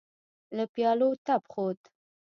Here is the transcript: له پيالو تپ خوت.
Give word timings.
له 0.55 0.63
پيالو 0.73 1.09
تپ 1.25 1.43
خوت. 1.53 1.79